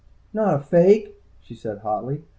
"Not 0.33 0.55
a 0.55 0.63
fake!" 0.63 1.15
she 1.41 1.53
said 1.53 1.77
hotly. 1.81 2.23